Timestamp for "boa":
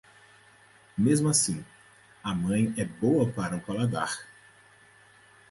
2.85-3.31